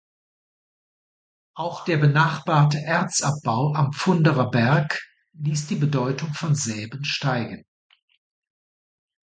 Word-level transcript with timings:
Auch 1.53 1.85
der 1.85 1.97
benachbarte 1.97 2.79
Erzabbau 2.81 3.75
am 3.75 3.93
Pfunderer 3.93 4.49
Berg 4.49 4.99
ließ 5.33 5.67
die 5.67 5.75
Bedeutung 5.75 6.33
von 6.33 6.55
Säben 6.55 7.05
steigen. 7.05 7.63